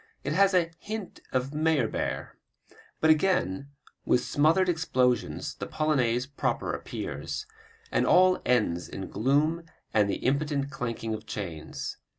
[0.23, 2.29] It has a hint of Meyerbeer.
[3.01, 3.69] But again
[4.03, 7.45] with smothered explosions the Polonaise proper appears,
[7.91, 9.61] and all ends in gloom
[9.93, 11.97] and the impotent clanking of chains.